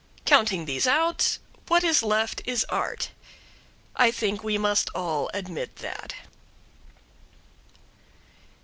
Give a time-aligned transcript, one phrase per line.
[0.25, 3.11] Counting these out, what is left is Art.
[3.95, 6.15] I think we must all admit that.